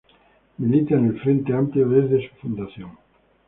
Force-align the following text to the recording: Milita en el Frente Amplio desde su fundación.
Milita 0.57 0.95
en 0.95 1.09
el 1.09 1.19
Frente 1.19 1.53
Amplio 1.53 1.87
desde 1.87 2.27
su 2.27 2.35
fundación. 2.37 2.97